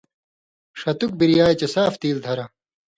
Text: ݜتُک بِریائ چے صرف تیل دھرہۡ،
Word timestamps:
ݜتُک 0.79 1.11
بِریائ 1.19 1.53
چے 1.59 1.67
صرف 1.73 1.93
تیل 2.01 2.17
دھرہۡ، 2.23 2.49